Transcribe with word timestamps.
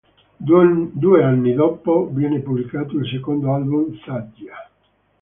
Due 0.37 1.23
anni 1.23 1.53
dopo 1.53 2.09
viene 2.11 2.39
pubblicato 2.39 2.97
il 2.97 3.07
secondo 3.07 3.53
album 3.53 3.95
"Satya". 4.03 4.55